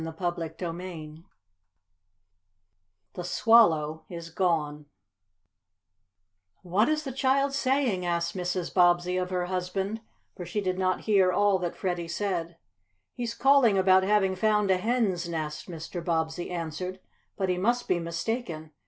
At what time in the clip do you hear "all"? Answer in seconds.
11.31-11.59